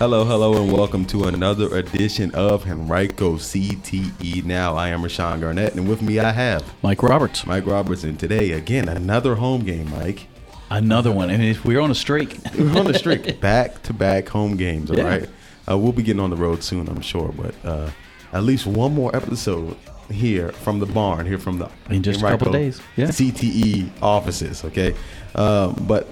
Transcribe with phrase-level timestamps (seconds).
[0.00, 4.74] Hello, hello, and welcome to another edition of Henrico CTE Now.
[4.74, 7.46] I am Rashawn Garnett, and with me I have Mike Roberts.
[7.46, 10.26] Mike Roberts, and today, again, another home game, Mike.
[10.70, 11.30] Another one.
[11.30, 12.38] I mean, we're on a streak.
[12.58, 13.40] We're on a streak.
[13.42, 15.04] back to back home games, all Yeah.
[15.04, 15.28] right?
[15.68, 17.90] Uh, we'll be getting on the road soon, I'm sure, but uh,
[18.32, 19.76] at least one more episode
[20.10, 23.06] here from the barn, here from the In just a couple Henrico days, yeah.
[23.08, 24.94] CTE offices, okay?
[25.34, 26.08] Um, but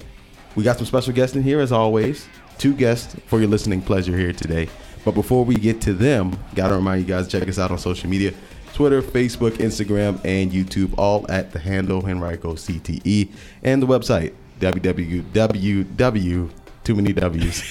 [0.56, 2.28] we got some special guests in here as always.
[2.58, 4.68] Two guests for your listening pleasure here today.
[5.04, 8.10] But before we get to them, gotta remind you guys check us out on social
[8.10, 8.34] media.
[8.74, 13.28] Twitter, Facebook, Instagram, and YouTube, all at the handle Henrico CTE,
[13.62, 16.50] and the website www.
[16.84, 17.62] Too many W's.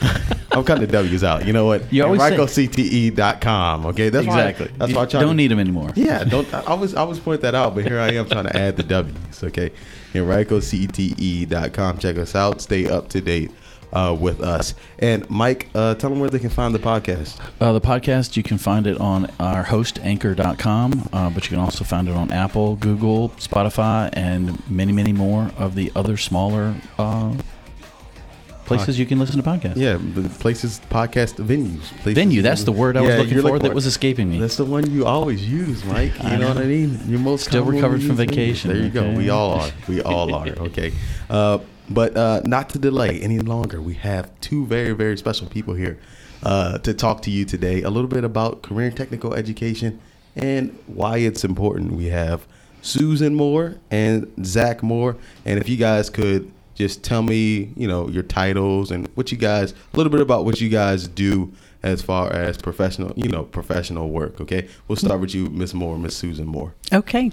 [0.52, 1.46] I'm cutting the W's out.
[1.46, 1.92] You know what?
[1.92, 3.86] You always HenricoCTE.com.
[3.86, 4.66] Okay, that's exactly.
[4.68, 5.90] Why, that's You why I don't to- need them anymore.
[5.94, 6.52] yeah, don't.
[6.54, 8.82] I always, I always point that out, but here I am trying to add the
[8.82, 9.44] W's.
[9.44, 9.70] Okay,
[10.14, 11.98] HenricoCTE.com.
[11.98, 12.60] Check us out.
[12.62, 13.50] Stay up to date
[13.92, 14.74] uh, with us.
[14.98, 17.40] And Mike, uh, tell them where they can find the podcast.
[17.60, 21.58] Uh, the podcast, you can find it on our host, anchor.com, uh, but you can
[21.58, 26.74] also find it on Apple, Google, Spotify, and many, many more of the other smaller
[26.98, 27.34] uh,
[28.76, 29.76] places you can listen to podcasts.
[29.76, 31.80] Yeah, the places, podcast venues.
[32.02, 34.38] Places, Venue, that's the word I was Yeah, looking for that was escaping me.
[34.38, 36.14] That's the one you always use, Mike.
[36.22, 36.48] You know, know.
[36.48, 37.00] what I mean?
[37.06, 39.12] You're most Still recovered from vacation, There you go.
[39.12, 39.70] We all are.
[39.88, 40.48] We all are.
[40.48, 40.92] Okay.
[41.30, 45.74] Uh, but uh, not to delay any longer, we have two very, very special people
[45.74, 45.98] here
[46.42, 47.82] uh, to talk to you today.
[47.82, 50.00] A little bit about career and technical education
[50.36, 51.92] and why it's important.
[51.92, 52.46] We have
[52.82, 55.16] Susan Moore and Zach Moore.
[55.44, 59.38] And if you guys could just tell me, you know, your titles and what you
[59.38, 61.52] guys, a little bit about what you guys do
[61.82, 64.40] as far as professional, you know, professional work.
[64.40, 66.74] Okay, we'll start with you, Miss Moore, Miss Susan Moore.
[66.92, 67.32] Okay.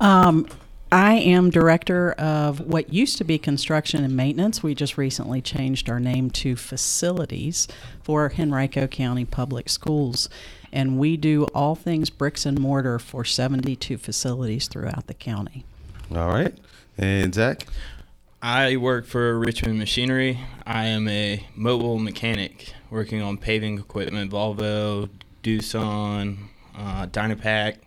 [0.00, 0.46] Um,
[0.92, 4.62] I am director of what used to be construction and maintenance.
[4.62, 7.66] We just recently changed our name to facilities
[8.02, 10.28] for Henrico County Public Schools.
[10.72, 15.64] And we do all things bricks and mortar for 72 facilities throughout the county.
[16.14, 16.56] All right,
[16.96, 17.66] and Zach.
[18.40, 20.38] I work for Richmond Machinery.
[20.64, 25.08] I am a mobile mechanic working on paving equipment, Volvo,
[25.42, 26.36] Doosan,
[26.76, 27.78] uh, Dynapac,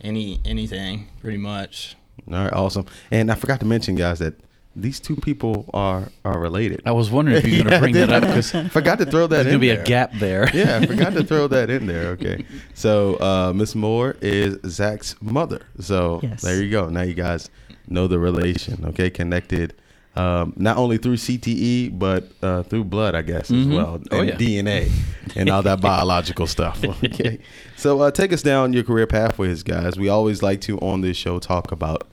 [0.00, 1.96] any anything pretty much.
[2.30, 2.86] All right, awesome.
[3.10, 4.34] And I forgot to mention, guys, that
[4.74, 6.80] these two people are are related.
[6.86, 9.26] I was wondering if you were going to bring that up because forgot to throw
[9.26, 9.82] that There's going in to be there.
[9.82, 10.48] a gap there.
[10.56, 12.10] yeah, I forgot to throw that in there.
[12.12, 12.44] Okay.
[12.74, 15.60] So uh, Miss Moore is Zach's mother.
[15.80, 16.42] So Yes.
[16.42, 16.88] there you go.
[16.88, 17.50] Now you guys
[17.88, 18.84] know the relation.
[18.86, 19.74] Okay, connected.
[20.14, 23.74] Um, not only through CTE, but uh, through blood, I guess, as Mhm.
[23.76, 24.36] well, Oh, and yeah.
[24.36, 24.90] DNA
[25.36, 26.82] and all that biological stuff.
[27.04, 27.38] Okay,
[27.76, 29.98] so uh, take us down your career pathways, guys.
[29.98, 32.06] We always like to on this show talk about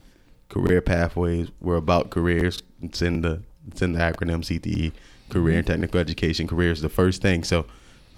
[0.50, 1.48] career pathways.
[1.60, 2.62] We're about careers.
[2.82, 4.92] It's in the it's in the acronym CTE,
[5.30, 6.46] career and technical education.
[6.46, 7.44] Career is the first thing.
[7.44, 7.66] So,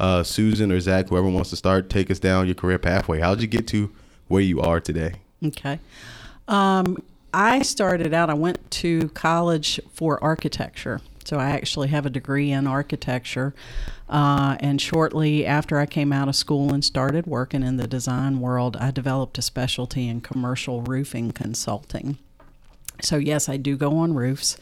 [0.00, 3.21] uh, Susan or Zach, whoever wants to start, take us down your career pathway.
[3.21, 3.91] How'd you get to
[4.28, 5.15] where you are today?
[5.44, 5.78] Okay.
[6.48, 7.03] Um,
[7.34, 11.00] I started out, I went to college for architecture.
[11.25, 13.55] So I actually have a degree in architecture.
[14.09, 18.41] Uh, and shortly after I came out of school and started working in the design
[18.41, 22.19] world, I developed a specialty in commercial roofing consulting.
[23.00, 24.56] So, yes, I do go on roofs.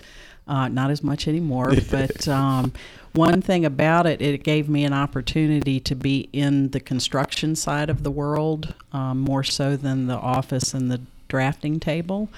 [0.48, 2.72] Uh, not as much anymore, but um,
[3.12, 7.90] one thing about it, it gave me an opportunity to be in the construction side
[7.90, 12.28] of the world um, more so than the office and the drafting table.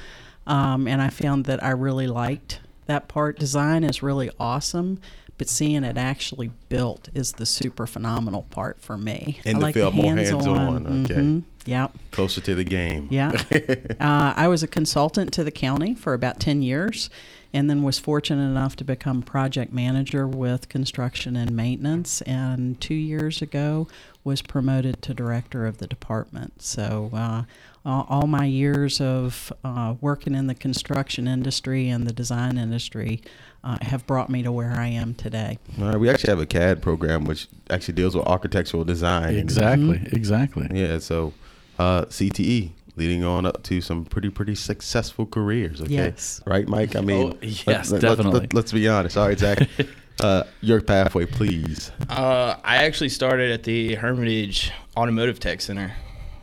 [0.47, 3.39] Um, and I found that I really liked that part.
[3.39, 5.01] Design is really awesome,
[5.39, 9.41] but seeing it actually built is the super phenomenal part for me.
[9.45, 10.45] In I the like field, more hands-on.
[10.45, 11.15] hands-on, okay.
[11.15, 11.43] Mhm.
[11.65, 11.93] Yep.
[12.11, 13.07] Closer to the game.
[13.11, 13.31] Yeah.
[14.01, 17.09] uh, I was a consultant to the county for about 10 years
[17.53, 22.21] and then was fortunate enough to become project manager with construction and maintenance.
[22.23, 23.87] And two years ago,
[24.25, 26.63] was promoted to director of the department.
[26.63, 27.43] So, uh,
[27.85, 33.21] all all my years of uh, working in the construction industry and the design industry
[33.65, 35.59] uh, have brought me to where I am today.
[35.81, 39.35] All right, we actually have a CAD program which actually deals with architectural design.
[39.35, 40.69] Exactly, exactly.
[40.73, 41.33] Yeah, so
[41.79, 45.81] uh, CTE leading on up to some pretty pretty successful careers.
[45.81, 46.41] Okay, Yes.
[46.47, 46.95] right, Mike?
[46.95, 48.49] I mean, Oh, yes, let- let- definitely.
[48.53, 49.17] Let, us be honest.
[49.17, 49.67] All right, Zach,
[50.21, 51.91] uh, your pathway, please.
[52.09, 55.93] Uh, I actually started at the Hermitage Automotive Tech Center.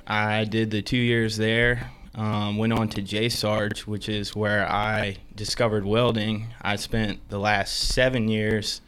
[0.07, 1.91] I did the two years there.
[2.15, 6.47] Um, went on to J Sarge, which is where I discovered welding.
[6.61, 8.81] I spent the last seven years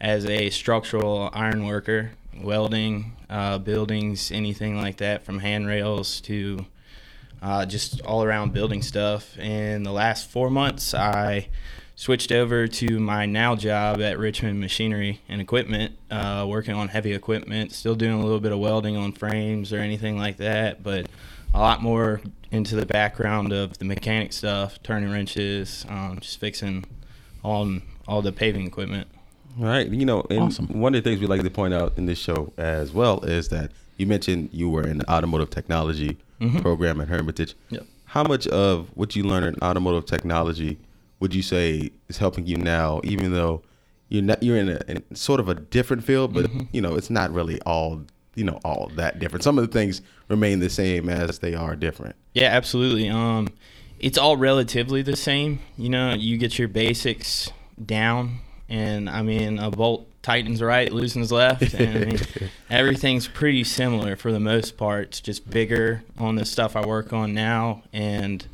[0.00, 6.66] as a structural iron worker, welding uh, buildings, anything like that, from handrails to
[7.40, 9.38] uh, just all around building stuff.
[9.38, 11.48] In the last four months, I
[12.04, 17.14] switched over to my now job at Richmond Machinery and Equipment, uh, working on heavy
[17.14, 21.06] equipment, still doing a little bit of welding on frames or anything like that, but
[21.54, 22.20] a lot more
[22.50, 26.84] into the background of the mechanic stuff, turning wrenches, um, just fixing
[27.42, 29.08] all all the paving equipment.
[29.56, 29.88] Right.
[29.88, 30.66] You know, and Awesome.
[30.78, 33.48] one of the things we like to point out in this show as well is
[33.48, 36.18] that you mentioned you were in the automotive technology
[36.60, 37.54] program at Hermitage.
[37.70, 37.86] Yep.
[38.04, 40.76] How much of what you learned in automotive technology
[41.24, 43.62] would you say is helping you now, even though
[44.10, 47.08] you're not, you're in, a, in sort of a different field, but you know it's
[47.08, 48.02] not really all
[48.34, 49.42] you know all that different.
[49.42, 52.14] Some of the things remain the same as they are different.
[52.34, 53.08] Yeah, absolutely.
[53.08, 53.48] Um,
[53.98, 55.60] it's all relatively the same.
[55.78, 57.50] You know, you get your basics
[57.82, 62.20] down, and I mean, a bolt tightens right, loosens left, and I mean,
[62.68, 65.04] everything's pretty similar for the most part.
[65.04, 68.46] It's just bigger on the stuff I work on now, and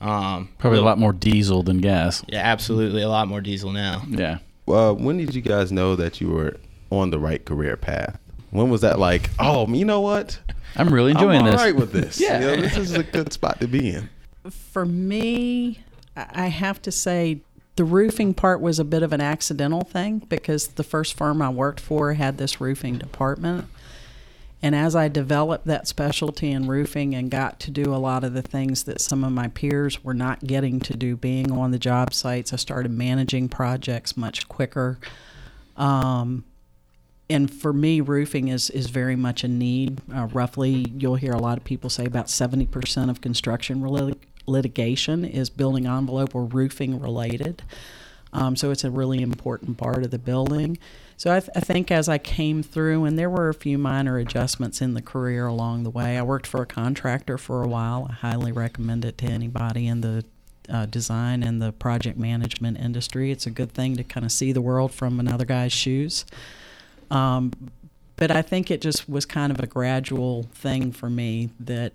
[0.00, 2.22] um, Probably a lot more diesel than gas.
[2.28, 4.02] Yeah, absolutely, a lot more diesel now.
[4.08, 4.38] Yeah.
[4.66, 6.56] Uh, when did you guys know that you were
[6.90, 8.18] on the right career path?
[8.50, 9.30] When was that like?
[9.38, 10.38] Oh, you know what?
[10.76, 11.60] I'm really enjoying I'm all this.
[11.60, 12.20] right with this.
[12.20, 12.34] Yeah.
[12.40, 14.08] You know, this is a good spot to be in.
[14.50, 15.80] For me,
[16.16, 17.40] I I have to say
[17.76, 21.48] the roofing part was a bit of an accidental thing because the first firm I
[21.48, 23.66] worked for had this roofing department.
[24.64, 28.32] And as I developed that specialty in roofing and got to do a lot of
[28.32, 31.78] the things that some of my peers were not getting to do, being on the
[31.78, 34.98] job sites, I started managing projects much quicker.
[35.76, 36.44] Um,
[37.28, 40.00] and for me, roofing is, is very much a need.
[40.10, 44.16] Uh, roughly, you'll hear a lot of people say about 70% of construction
[44.46, 47.62] litigation is building envelope or roofing related.
[48.32, 50.78] Um, so it's a really important part of the building.
[51.16, 54.18] So I, th- I think as I came through, and there were a few minor
[54.18, 56.18] adjustments in the career along the way.
[56.18, 58.08] I worked for a contractor for a while.
[58.10, 60.24] I highly recommend it to anybody in the
[60.68, 63.30] uh, design and the project management industry.
[63.30, 66.24] It's a good thing to kind of see the world from another guy's shoes.
[67.10, 67.52] Um,
[68.16, 71.92] but I think it just was kind of a gradual thing for me that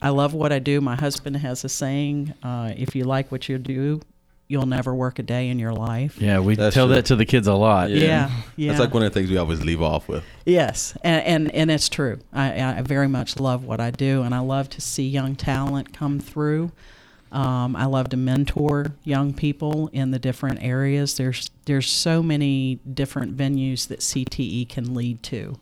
[0.00, 0.80] I love what I do.
[0.80, 4.00] My husband has a saying uh, if you like what you do,
[4.48, 6.20] you'll never work a day in your life.
[6.20, 6.94] Yeah, we That's tell true.
[6.96, 7.90] that to the kids a lot.
[7.90, 8.68] Yeah, yeah.
[8.68, 10.24] That's like one of the things we always leave off with.
[10.44, 12.18] Yes, and, and and it's true.
[12.32, 15.92] I, I very much love what I do, and I love to see young talent
[15.92, 16.72] come through.
[17.32, 21.16] Um, I love to mentor young people in the different areas.
[21.16, 25.58] There's there's so many different venues that CTE can lead to.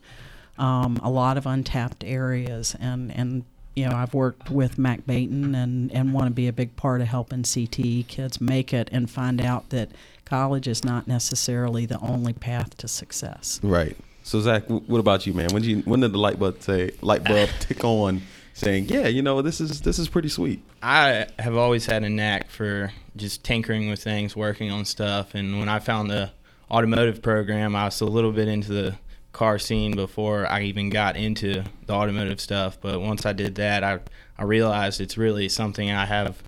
[0.57, 5.55] Um, a lot of untapped areas, and and you know I've worked with Mac Baton
[5.55, 9.11] and and want to be a big part of helping CTE kids make it and
[9.11, 9.91] find out that
[10.25, 13.61] college is not necessarily the only path to success.
[13.63, 13.97] Right.
[14.23, 15.51] So Zach, what about you, man?
[15.53, 18.23] When did you when did the light bulb say light bulb tick on,
[18.55, 20.63] saying, yeah, you know, this is this is pretty sweet.
[20.83, 25.35] I have always had a knack for just tinkering with things, working on stuff.
[25.35, 26.31] And when I found the
[26.71, 28.97] automotive program, I was a little bit into the
[29.35, 32.79] car scene before I even got into the automotive stuff.
[32.81, 33.99] But once I did that, I,
[34.39, 36.43] I realized it's really something I have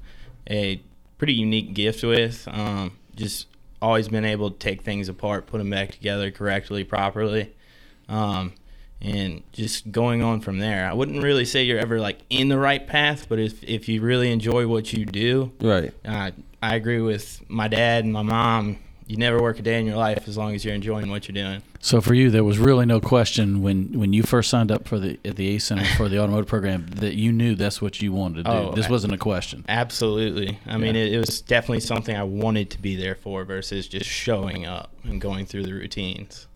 [0.48, 0.80] a
[1.18, 2.48] pretty unique gift with.
[2.50, 3.48] Um, just
[3.82, 7.54] always been able to take things apart, put them back together correctly, properly.
[8.08, 8.54] Um,
[9.02, 10.88] and just going on from there.
[10.88, 14.00] I wouldn't really say you're ever like in the right path, but if if you
[14.00, 15.92] really enjoy what you do, Right.
[16.04, 16.30] uh,
[16.62, 18.78] I agree with my dad and my mom.
[19.06, 21.34] You never work a day in your life as long as you're enjoying what you're
[21.34, 21.62] doing.
[21.80, 24.98] So for you, there was really no question when, when you first signed up for
[24.98, 28.12] the at the ACE Center for the automotive program that you knew that's what you
[28.12, 28.50] wanted to do.
[28.50, 29.64] Oh, this wasn't a question.
[29.68, 30.58] Absolutely.
[30.66, 34.10] I mean, it, it was definitely something I wanted to be there for versus just
[34.10, 36.48] showing up and going through the routines.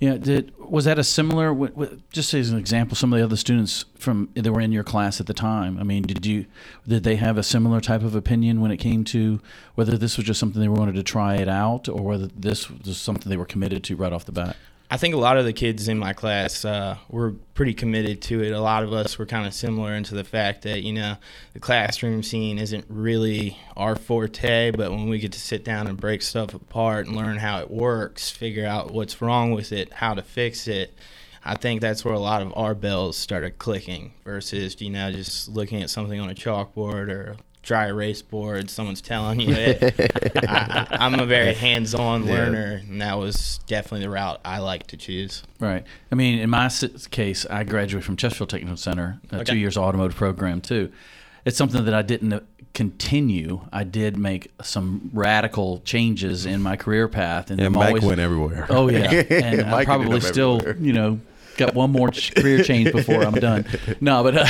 [0.00, 1.54] Yeah, did was that a similar?
[2.10, 5.20] Just as an example, some of the other students from that were in your class
[5.20, 5.78] at the time.
[5.78, 6.46] I mean, did you
[6.86, 9.40] did they have a similar type of opinion when it came to
[9.74, 13.00] whether this was just something they wanted to try it out, or whether this was
[13.00, 14.56] something they were committed to right off the bat?
[14.92, 18.42] I think a lot of the kids in my class uh, were pretty committed to
[18.42, 18.50] it.
[18.50, 21.16] A lot of us were kind of similar into the fact that you know
[21.54, 25.98] the classroom scene isn't really our forte, but when we get to sit down and
[25.98, 30.12] break stuff apart and learn how it works, figure out what's wrong with it, how
[30.12, 30.92] to fix it,
[31.42, 35.48] I think that's where a lot of our bells started clicking versus you know just
[35.48, 38.68] looking at something on a chalkboard or dry erase board.
[38.70, 40.12] Someone's telling you it.
[40.48, 42.32] I, I, I'm a very hands-on Yeah.
[42.32, 45.42] learner, and that was definitely the route I like to choose.
[45.60, 45.84] Right.
[46.10, 46.68] I mean, in my
[47.10, 49.52] case, I graduated from Chesterfield Technical Center, uh, Okay.
[49.52, 50.90] two years automotive program too.
[51.44, 52.40] It's something that I didn't uh,
[52.74, 53.60] continue.
[53.72, 58.02] I did make some radical changes in my career path, and Yeah, I'm Mike always-
[58.04, 58.66] went everywhere.
[58.70, 60.76] Oh yeah, and I Mike probably still, everywhere.
[60.80, 61.20] you know,
[61.58, 63.66] got one more career change before I'm done.
[64.00, 64.46] No, but uh,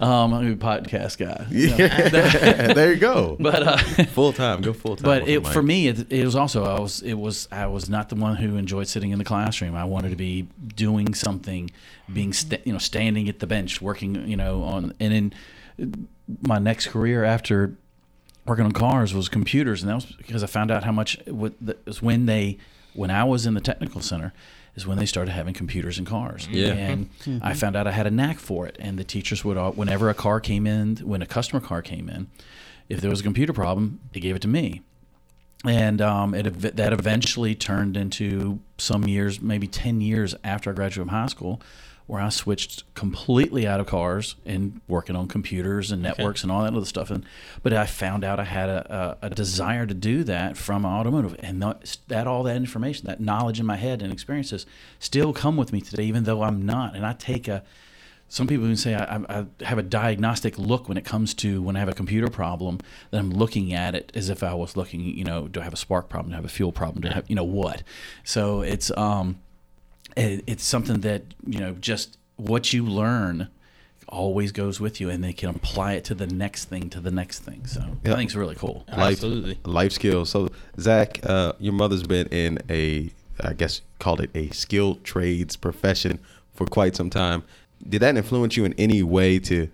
[0.00, 1.46] um, I'm a podcast guy.
[1.50, 2.08] Yeah.
[2.74, 3.36] there you go.
[3.38, 3.76] But uh,
[4.06, 5.04] full time, go full time.
[5.04, 8.08] but it, for me, it, it was also I was it was I was not
[8.08, 9.74] the one who enjoyed sitting in the classroom.
[9.74, 11.70] I wanted to be doing something,
[12.12, 16.08] being sta- you know standing at the bench, working you know on and in
[16.42, 17.76] my next career after
[18.46, 22.00] working on cars was computers, and that was because I found out how much was
[22.00, 22.58] when they
[22.94, 24.32] when I was in the technical center
[24.74, 26.48] is when they started having computers in cars.
[26.50, 26.72] Yeah.
[26.72, 27.10] and
[27.42, 30.14] I found out I had a knack for it, and the teachers would whenever a
[30.14, 32.28] car came in, when a customer car came in,
[32.88, 34.82] if there was a computer problem, they gave it to me
[35.64, 36.44] and um, it
[36.76, 41.60] that eventually turned into some years, maybe ten years after I graduated from high school,
[42.10, 46.64] where I switched completely out of cars and working on computers and networks and all
[46.64, 47.08] that other stuff.
[47.08, 47.24] And
[47.62, 51.36] but I found out I had a, a, a desire to do that from automotive,
[51.38, 54.66] and that, that all that information, that knowledge in my head and experiences,
[54.98, 56.96] still come with me today, even though I'm not.
[56.96, 57.62] And I take a
[58.26, 61.62] some people even say I, I I have a diagnostic look when it comes to
[61.62, 62.80] when I have a computer problem
[63.12, 65.72] that I'm looking at it as if I was looking, you know, do I have
[65.72, 66.30] a spark problem?
[66.30, 67.02] Do I have a fuel problem?
[67.02, 67.84] Do I have, you know, what?
[68.24, 69.38] So it's um,
[70.16, 73.48] it, it's something that you know, just what you learn
[74.08, 77.10] always goes with you, and they can apply it to the next thing, to the
[77.12, 77.64] next thing.
[77.66, 78.12] So Yeah.
[78.12, 78.84] I think it's really cool.
[78.88, 79.58] life, Absolutely.
[79.64, 80.30] life skills.
[80.30, 80.48] So
[80.80, 86.18] Zach, uh, your mother's been in a, I guess called it a skilled trades profession
[86.54, 87.44] for quite some time.
[87.88, 89.68] Did that influence you in any way to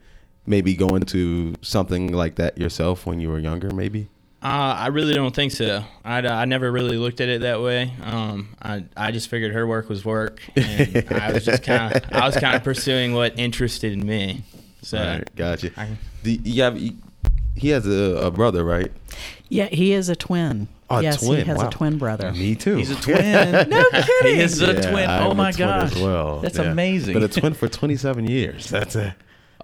[0.46, 3.70] maybe go into something like that yourself when you were younger?
[3.74, 4.08] Maybe.
[4.42, 5.82] Uh, I really don't think so.
[6.04, 7.92] I, I never really looked at it that way.
[8.04, 12.02] Um, I, I just figured her work was work, and I was just kind of
[12.12, 14.42] I was kind of pursuing what interested me.
[14.82, 15.70] So All right, gotcha.
[15.76, 16.78] I- Do you have?
[17.56, 18.92] He has a, a brother, right?
[19.48, 20.68] Yeah, he is a twin.
[20.90, 21.68] Oh, a yes, twin, he has wow.
[21.68, 22.30] a twin brother.
[22.32, 22.76] Me too.
[22.76, 23.52] He's a twin.
[23.70, 24.36] no kidding.
[24.36, 25.10] He is a Yeah, twin.
[25.10, 25.92] I Oh my a twin gosh.
[25.96, 26.40] As well.
[26.40, 26.70] That's Yeah.
[26.70, 27.14] amazing.
[27.14, 28.68] But a twin for 27 years.
[28.68, 29.16] That's a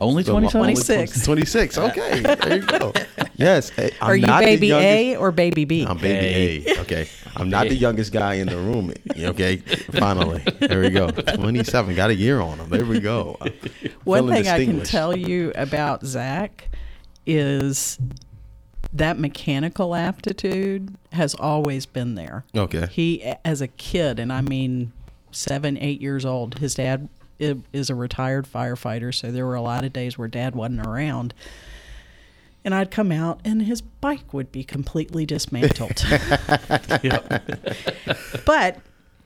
[0.02, 0.61] Only 27?
[0.61, 1.25] 26.
[1.25, 1.78] 26.
[1.78, 2.92] Okay, there you go.
[3.37, 3.73] Yes.
[3.76, 5.85] eh, I'm Are you not the baby youngest- A or baby B?
[5.88, 6.80] I'm baby A.
[6.82, 7.09] Okay.
[7.35, 8.92] I'm not the youngest guy in the room.
[9.16, 9.56] Okay.
[9.56, 10.44] Finally.
[10.61, 11.11] There we go.
[11.11, 11.94] 27.
[11.97, 12.68] Got a year on him.
[12.68, 13.38] There we go.
[14.04, 16.68] One thing I can tell you about Zach
[17.26, 17.99] is
[18.92, 22.44] that mechanical aptitude has always been there.
[22.54, 22.87] Okay.
[22.90, 24.92] He, as a kid, and I mean
[25.30, 27.22] seven, eight years old, his dad i-
[27.73, 31.35] is a retired firefighter, so there were a lot of days where dad wasn't around.
[32.65, 36.05] And I'd come out and his bike would be completely dismantled.
[38.47, 38.79] but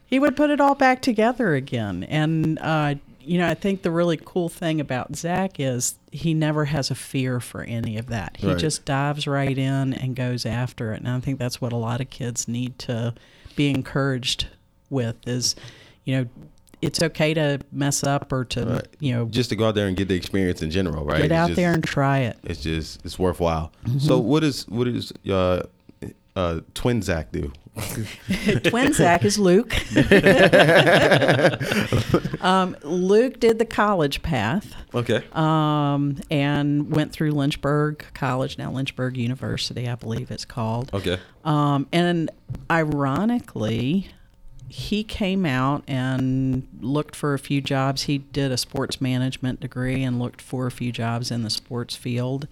[0.07, 2.05] he would put it all back together again.
[2.05, 6.67] And, uh, you know, I think the really cool thing about Zach is he never
[6.67, 8.37] has a fear for any of that.
[8.39, 8.57] He Right.
[8.59, 10.99] just dives right in and goes after it.
[10.99, 13.15] And I think that's what a lot of kids need to
[13.57, 14.47] be encouraged
[14.89, 15.57] with is,
[16.05, 16.27] you know,
[16.83, 18.87] it's okay to mess up or to, Right.
[19.01, 21.23] you know, Just to go out there and get the experience in general, right?
[21.23, 22.39] get out just- there and try it.
[22.45, 23.73] It's just it's worthwhile.
[23.99, 25.63] So what is what is uh
[26.37, 27.53] uh twin Zach do?
[28.65, 29.75] Twin Zach is Luke.
[32.43, 35.23] um, Luke did the college path Okay.
[35.33, 40.89] um, and went through Lynchburg College, now Lynchburg University, I believe it's called.
[40.95, 41.19] Okay.
[41.45, 42.31] Um, and
[42.71, 44.09] ironically,
[44.69, 48.03] he came out and looked for a few jobs.
[48.03, 51.95] He did a sports management degree and looked for a few jobs in the sports
[51.97, 52.49] field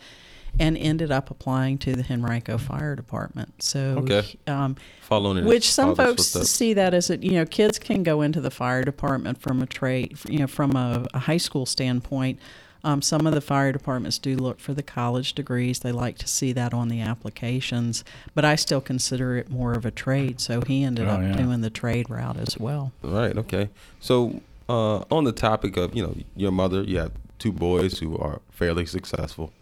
[0.61, 3.61] and ended up applying to the Henrico Fire Department.
[3.61, 4.39] So, Okay.
[4.47, 8.41] um, Following which some folks see that as a you know kids can go into
[8.41, 12.39] the fire department from a trade you know from a, a high school standpoint
[12.85, 16.29] um, some of the fire departments do look for the college degrees they like to
[16.29, 20.61] see that on the applications but i still consider it more of a trade so
[20.61, 21.33] he ended Oh, up yeah.
[21.37, 23.37] doing the trade route as well Right.
[23.37, 23.71] Okay.
[24.01, 28.17] So, uh, on the topic of you know your mother, you have two boys who
[28.17, 29.53] are fairly successful.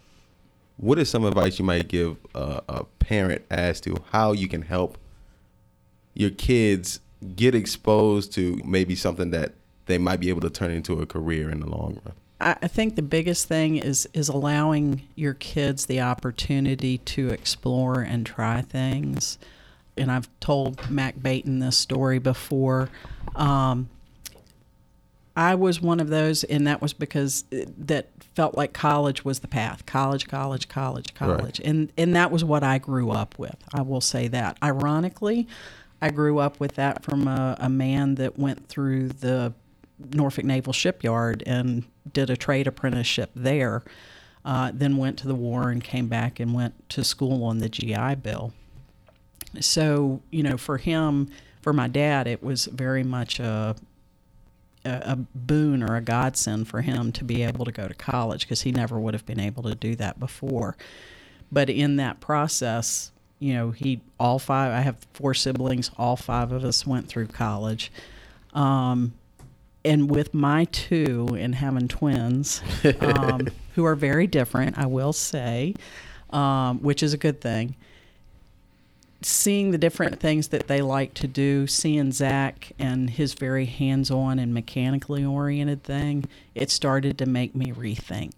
[0.77, 4.63] What is some advice you might give uh, a parent as to how you can
[4.63, 4.99] help
[6.15, 7.01] your kids
[7.37, 9.55] get exposed to maybe something that
[9.87, 12.15] they might be able to turn into a career in the long run?
[12.43, 18.27] I think the biggest thing is is allowing your kids the opportunity to explore and
[18.27, 19.39] try things.
[19.97, 22.89] And I've told Mac Baton this story before.
[23.37, 23.89] Um,
[25.37, 29.41] I was one of those, and that was because uh, that felt like college was
[29.41, 29.87] the path.
[29.87, 33.57] College, college, college, college, and and that was what I grew up with.
[33.73, 34.59] I will say that.
[34.63, 35.47] Ironically,
[36.03, 39.55] I grew up with that from a, a man that went through the
[40.13, 43.83] Norfolk Naval Shipyard and did a trade apprenticeship there.
[44.45, 47.69] Uh, then went to the war and came back and went to school on the
[47.69, 48.53] GI Bill.
[49.61, 51.31] So you know, for him,
[51.61, 53.77] for my dad, it was very much a
[54.85, 58.63] a, boon or a godsend for him to be able to go to college because
[58.63, 60.77] he never would have been able to do that before.
[61.51, 64.73] But in that process, you know, he all five.
[64.73, 65.91] I have four siblings.
[65.99, 67.93] All five of us went through college,
[68.55, 69.15] um,
[69.85, 72.63] and with my two and having twins,
[73.01, 75.75] um, who are very different, I will say,
[76.31, 77.75] um, which is a good thing
[79.25, 84.11] seeing the different things that they like to do, seeing Zach and his very hands
[84.11, 88.33] on and mechanically oriented thing, it started to make me rethink.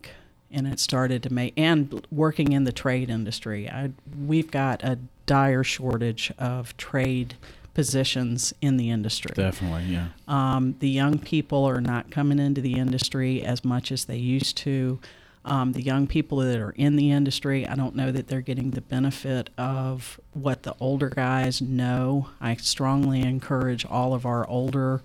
[0.50, 3.90] And it started to make, and working in the trade industry, I,
[4.24, 7.34] we've got a dire shortage of trade
[7.74, 9.32] positions in the industry.
[9.34, 10.08] Definitely, yeah.
[10.28, 14.56] Um, the young people are not coming into the industry as much as they used
[14.58, 15.00] to.
[15.44, 18.70] Um, the young people that are in the industry, I don't know that they're getting
[18.70, 22.30] the benefit of what the older guys know.
[22.40, 25.02] I strongly encourage all of our older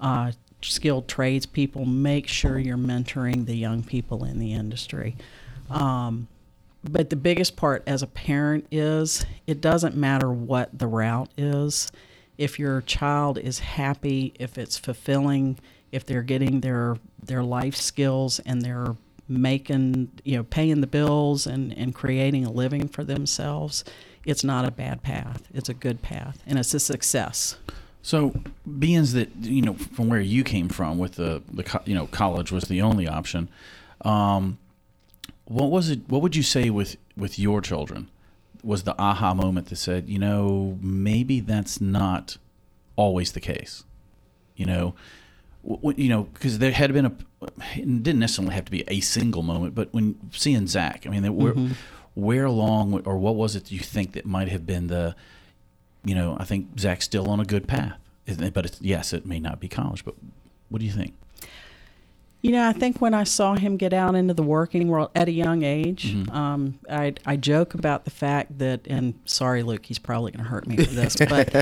[0.00, 5.16] uh, skilled tradespeople make sure you're mentoring the young people in the industry.
[5.70, 6.26] Um,
[6.90, 11.90] but the biggest part as a parent is it doesn't matter what the route is.
[12.38, 15.58] If your child is happy, if it's fulfilling,
[15.92, 18.96] if they're getting their their life skills and they're
[19.28, 23.84] making, you know, paying the bills and, and creating a living for themselves,
[24.24, 25.48] it's not a bad path.
[25.52, 27.56] It's a good path and it's a success.
[28.02, 28.40] So,
[28.78, 32.52] being that you know from where you came from, with the the you know college
[32.52, 33.48] was the only option.
[34.02, 34.58] Um,
[35.46, 36.00] what was it?
[36.08, 38.10] What would you say with with your children?
[38.62, 42.36] Was the aha moment that said, you know, maybe that's not
[42.96, 43.84] always the case.
[44.56, 44.94] You know,
[45.96, 47.12] you know, because there had been a,
[47.76, 51.36] it didn't necessarily have to be a single moment, but when seeing Zach, I mean,
[51.36, 51.72] where, mm-hmm.
[52.14, 55.14] where along or what was it you think that might have been the,
[56.04, 59.40] you know, I think Zach's still on a good path, but it's, yes, it may
[59.40, 60.14] not be college, but
[60.68, 61.14] what do you think?
[62.46, 65.26] You know, I think when I saw him get out into the working world at
[65.26, 66.30] a young age, mm-hmm.
[66.30, 70.48] um, I, I joke about the fact that, and sorry, Luke, he's probably going to
[70.48, 71.52] hurt me for this, but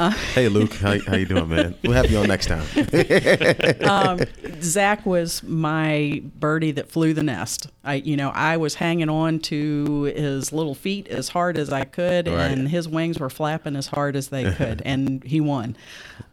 [0.00, 1.76] uh, hey, Luke, how, how you doing, man?
[1.84, 2.66] We'll have you on next time.
[3.88, 4.20] um,
[4.60, 7.68] Zach was my birdie that flew the nest.
[7.84, 11.84] I, you know, I was hanging on to his little feet as hard as I
[11.84, 12.50] could, right.
[12.50, 15.76] and his wings were flapping as hard as they could, and he won.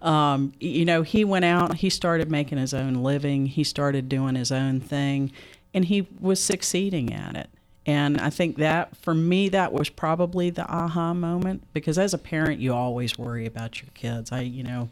[0.01, 4.35] Um, you know, he went out, he started making his own living, he started doing
[4.35, 5.31] his own thing,
[5.73, 7.49] and he was succeeding at it.
[7.85, 12.17] And I think that for me, that was probably the aha moment because as a
[12.17, 14.31] parent, you always worry about your kids.
[14.31, 14.89] I, you know,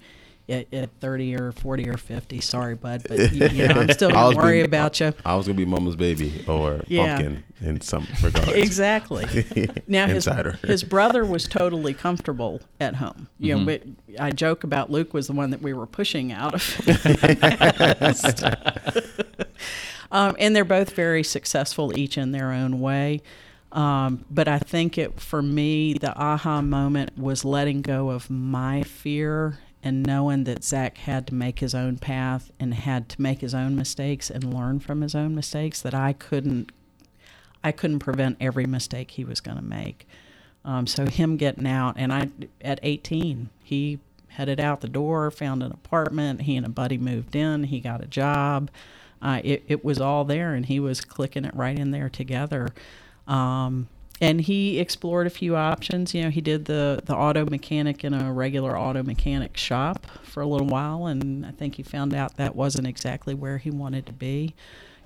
[0.49, 2.39] at, at 30 or 40 or 50.
[2.41, 5.13] Sorry, bud, but you, you know, I'm still going to worry about you.
[5.25, 7.17] I was going to be mama's baby or yeah.
[7.17, 8.49] pumpkin in some regard.
[8.55, 9.25] exactly.
[9.89, 10.27] Now, his,
[10.63, 13.27] his brother was totally comfortable at home.
[13.39, 13.65] You mm-hmm.
[13.65, 13.79] know,
[14.15, 16.61] but I joke about Luke was the one that we were pushing out of.
[20.11, 23.21] um, and they're both very successful, each in their own way.
[23.71, 28.83] Um, but I think it for me, the aha moment was letting go of my
[28.83, 33.41] fear and knowing that Zach had to make his own path and had to make
[33.41, 36.71] his own mistakes and learn from his own mistakes that I couldn't
[37.63, 40.07] I couldn't prevent every mistake he was going to make.
[40.63, 42.29] Um, so him getting out and I
[42.61, 43.99] at 18 he
[44.37, 46.43] headed out the door, found an apartment.
[46.43, 47.65] He and a buddy moved in.
[47.65, 48.69] He got a job.
[49.19, 52.67] Uh, it, it was all there, and he was clicking it right in there together.
[53.27, 53.87] Um,
[54.19, 56.13] and he explored a few options.
[56.13, 60.41] You know, he did the the auto mechanic in a regular auto mechanic shop for
[60.41, 64.05] a little while, and I think he found out that wasn't exactly where he wanted
[64.07, 64.55] to be.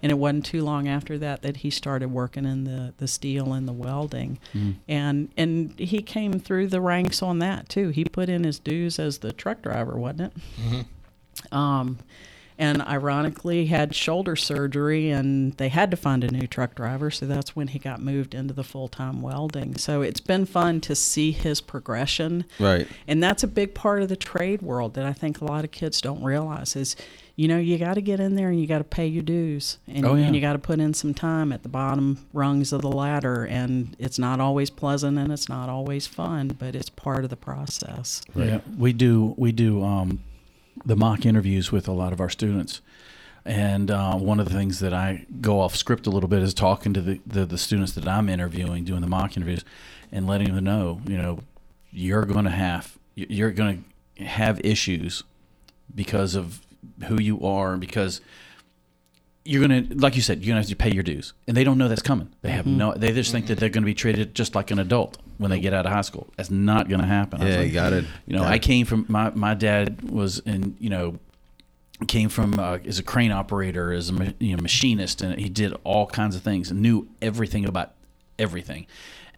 [0.04, 3.54] And it wasn't too long after that that he started working in the, the steel
[3.54, 4.76] and the welding, mm.
[4.88, 7.90] and and he came through the ranks on that too.
[7.90, 10.34] He put in his dues as the truck driver, wasn't it?
[10.60, 11.56] Mm-hmm.
[11.56, 12.00] Um,
[12.62, 17.26] and ironically had shoulder surgery and they had to find a new truck driver so
[17.26, 19.76] that's when he got moved into the full-time welding.
[19.78, 22.46] So it's been fun to see his progression.
[22.60, 22.88] Right.
[23.08, 25.72] And that's a big part of the trade world that i think a lot of
[25.72, 26.96] kids don't realize is
[27.36, 29.80] you know you got to get in there and you got to pay your dues.
[29.88, 30.26] And, oh, yeah.
[30.26, 33.44] and you got to put in some time at the bottom rungs of the ladder
[33.46, 37.38] and it's not always pleasant and it's not always fun but it's part of the
[37.38, 38.22] process.
[38.36, 38.50] Right.
[38.50, 40.20] yeah we do we do um
[40.86, 42.82] the mock interviews with a lot of our students.
[43.44, 46.54] And uh, one of the things that I go off script a little bit is
[46.54, 49.66] talking to the, the, the students that I'm interviewing, doing the mock interviews,
[50.12, 51.40] and letting them know, you know,
[51.92, 53.84] you're going to have you're going
[54.18, 55.24] to have issues
[55.94, 56.62] because of
[57.08, 58.22] who you are, because
[59.44, 61.58] you're going to, like you said, you're going to have to pay your dues, and
[61.58, 62.30] they don't know that's coming.
[62.42, 64.80] They have no, they just think that they're going to be treated just like an
[64.80, 66.28] adult when they get out of high school.
[66.38, 67.42] That's not going to happen.
[67.42, 68.06] I Yeah, like, you got it.
[68.28, 71.20] You know, I came from my my dad was in you know
[72.08, 75.50] came from uh, as a crane operator, as a ma- you know, machinist, and he
[75.50, 77.94] did all kinds of things and knew everything about
[78.40, 78.88] everything,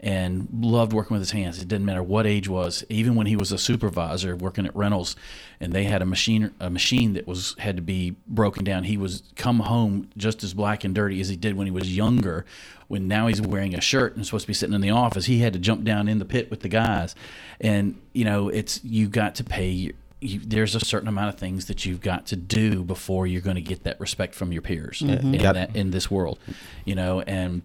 [0.04, 1.62] and loved working with his hands.
[1.62, 2.84] It didn't matter what age was.
[2.90, 5.16] Even when he was a supervisor working at Reynolds,
[5.60, 8.98] and they had a machine a machine that was had to be broken down, he
[8.98, 12.44] was come home just as black and dirty as he did when he was younger.
[12.86, 15.38] When now he's wearing a shirt and supposed to be sitting in the office, he
[15.38, 17.14] had to jump down in the pit with the guys,
[17.58, 19.70] and you know it's you got to pay.
[19.70, 23.56] You, there's a certain amount of things that you've got to do before you're going
[23.56, 25.34] to get that respect from your peers mm-hmm.
[25.34, 26.38] in, that, in this world,
[26.86, 27.60] you know, and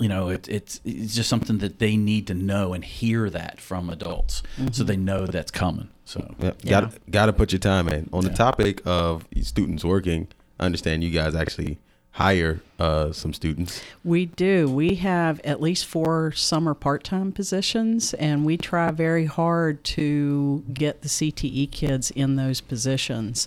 [0.00, 3.60] you know it, it's it's just something that they need to know and hear that
[3.60, 5.88] from adults, so they know that's coming.
[6.04, 6.56] So Yep.
[6.62, 6.70] Yeah.
[6.70, 8.08] Got got to put your time in.
[8.12, 10.28] On the topic of students working,
[10.58, 11.78] I understand you guys actually
[12.14, 13.82] hire uh, some students.
[14.04, 14.70] We do.
[14.70, 20.64] We have at least four summer part time positions, and we try very hard to
[20.72, 23.46] get the CTE kids in those positions.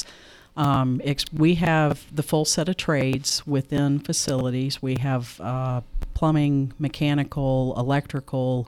[0.58, 4.82] Um, ex- we have the full set of trades within facilities.
[4.82, 5.82] We have uh,
[6.16, 8.68] plumbing, mechanical, electrical,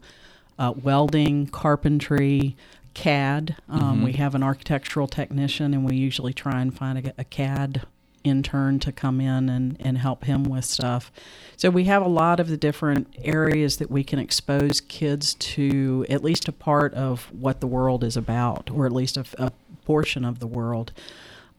[0.60, 2.56] uh, welding, carpentry,
[2.94, 3.56] CAD.
[3.68, 7.82] Um, We have an architectural technician, and we usually try and find a, a CAD
[8.24, 11.12] intern to come in and, and help him with stuff.
[11.58, 16.06] So we have a lot of the different areas that we can expose kids to
[16.10, 19.52] at least a part of what the world is about, or at least a, a
[19.86, 20.92] portion of the world.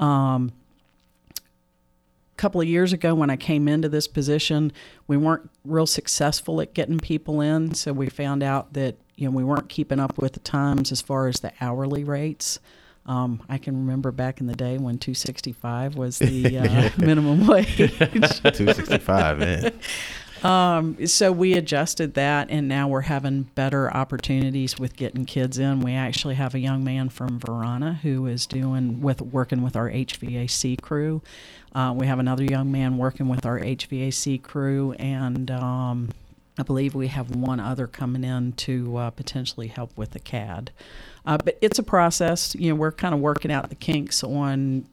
[0.01, 0.53] Um,
[2.41, 4.73] couple of years ago when I came into this position,
[5.07, 7.75] we weren't real successful at getting people in.
[7.75, 11.03] So we found out that you know we weren't keeping up with the times as
[11.03, 12.59] far as the hourly rates.
[13.05, 17.77] Um, I can remember back in the day when 265 was the uh, minimum wage.
[18.55, 19.73] Two sixty five, man.
[20.43, 25.81] Um, so we adjusted that, and now we're having better opportunities with getting kids in.
[25.81, 29.91] We actually have a young man from Varina who is doing with working with our
[29.91, 31.21] HVAC crew.
[31.75, 36.09] Uh, we have another young man working with our HVAC crew, and um,
[36.59, 40.73] I believe we have one other coming in to uh, potentially help with the CAD.
[41.27, 42.55] Uh, but it's a process.
[42.55, 44.87] You know, we're kind of working out the kinks on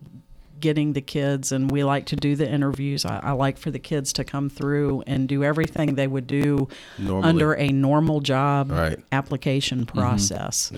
[0.59, 3.05] getting the kids, and we like to do the interviews.
[3.05, 6.67] I, I like for the kids to come through and do everything they would do
[6.97, 7.29] Normally.
[7.29, 8.99] under a normal job Right.
[9.11, 10.71] application process.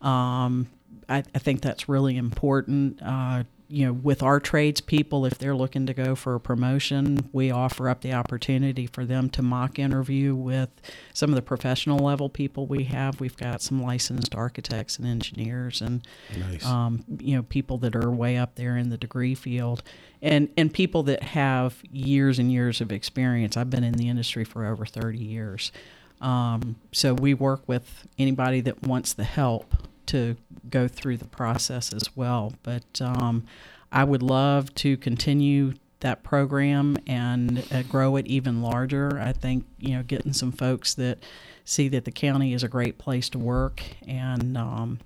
[0.00, 0.68] Um,
[1.08, 3.00] I, I think that's really important.
[3.02, 7.50] Uh, you know, with our tradespeople, if they're looking to go for a promotion, we
[7.50, 10.68] offer up the opportunity for them to mock interview with
[11.14, 13.18] some of the professional level people we have.
[13.18, 16.06] We've got some licensed architects and engineers, and
[16.38, 16.66] Nice.
[16.66, 19.82] um, you know, people that are way up there in the degree field,
[20.20, 23.56] and and people that have years and years of experience.
[23.56, 25.72] I've been in the industry for over thirty years,
[26.20, 29.74] um, so we work with anybody that wants the help
[30.06, 30.36] to
[30.68, 32.54] go through the process as well.
[32.62, 33.44] But um,
[33.90, 39.18] I would love to continue that program and uh, grow it even larger.
[39.20, 41.18] I think you know getting some folks that
[41.64, 44.98] see that the county is a great place to work and um,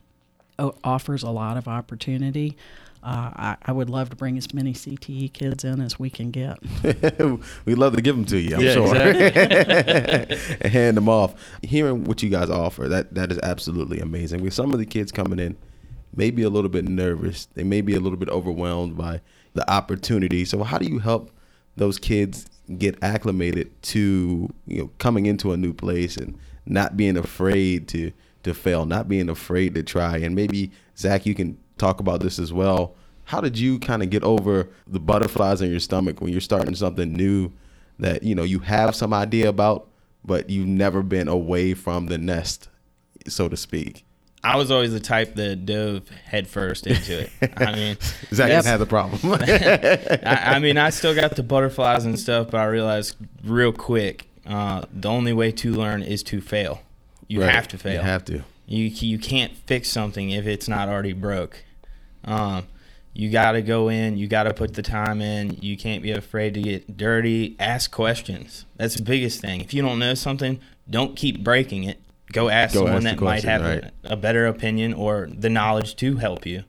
[0.82, 2.56] offers a lot of opportunity.
[3.02, 6.30] Uh, I, I would love to bring as many CTE kids in as we can
[6.30, 6.58] get.
[7.64, 8.56] We'd love to give them to you.
[8.56, 8.94] I'm Yeah, sure.
[10.60, 11.34] and hand them off.
[11.62, 14.42] Hearing what you guys offer, that that is absolutely amazing.
[14.42, 15.56] With some of the kids coming in,
[16.14, 17.46] maybe a little bit nervous.
[17.54, 19.20] They may be a little bit overwhelmed by
[19.54, 20.44] the opportunity.
[20.44, 21.30] So how do you help
[21.76, 22.46] those kids
[22.78, 28.12] get acclimated to you know coming into a new place and not being afraid to
[28.42, 30.16] to fail, not being afraid to try?
[30.18, 32.94] And maybe Zach, you can talk about this as well.
[33.24, 36.74] How did you kind of get over the butterflies in your stomach when you're starting
[36.74, 37.52] something new
[37.98, 39.88] that you know you have some idea about,
[40.24, 42.68] but you've never been away from the nest,
[43.26, 44.04] so to speak?
[44.44, 47.30] I was always the type that dove headfirst into it.
[47.56, 47.96] I mean,
[48.32, 49.18] Zach didn't have the problem.
[49.42, 54.28] I, I mean, I still got the butterflies and stuff, but I realized real quick
[54.46, 56.80] uh, the only way to learn is to fail.
[57.26, 57.50] You Right.
[57.52, 57.94] have to fail.
[57.94, 58.44] You have to.
[58.66, 61.64] You you can't fix something if it's not already broke.
[62.24, 62.66] Um,
[63.14, 64.18] you got to go in.
[64.18, 65.58] You got to put the time in.
[65.62, 67.56] You can't be afraid to get dirty.
[67.58, 68.66] Ask questions.
[68.76, 69.60] That's the biggest thing.
[69.60, 72.00] If you don't know something, don't keep breaking it.
[72.32, 73.92] Go ask Go someone ask that might have right.
[74.04, 76.64] a, a better opinion or the knowledge to help you.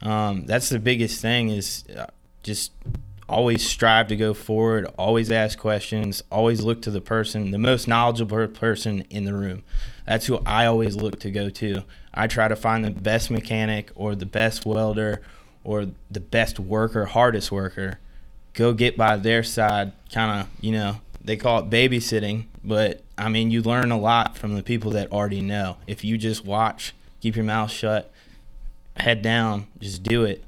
[0.00, 2.06] Um, that's the biggest thing is uh,
[2.42, 2.72] just
[3.28, 7.88] always strive to go forward, always ask questions, always look to the person, the most
[7.88, 9.64] knowledgeable person in the room.
[10.06, 11.82] That's who I always look to go to.
[12.12, 15.22] I try to find the best mechanic or the best welder
[15.62, 17.98] or the best worker, hardest worker.
[18.52, 23.28] Go get by their side, kind of, you know, they call it babysitting, but I
[23.28, 25.78] mean, you learn a lot from the people that already know.
[25.86, 28.12] If you just watch, keep your mouth shut,
[28.96, 30.44] head down, just do it.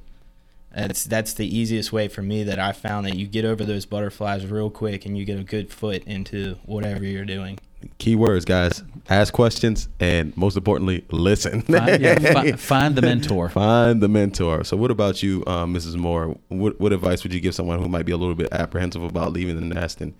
[0.74, 3.86] That's that's the easiest way for me that I found that you get over those
[3.86, 7.58] butterflies real quick and you get a good foot into whatever you're doing.
[7.98, 8.82] Key words, guys.
[9.08, 11.62] Ask questions and most importantly, listen.
[11.62, 13.48] Find, yeah, fi- find the mentor.
[13.48, 14.64] Find the mentor.
[14.64, 15.96] So, what about you, um, Mrs.
[15.96, 16.36] Moore?
[16.48, 19.32] What, what advice would you give someone who might be a little bit apprehensive about
[19.32, 20.14] leaving the nest and,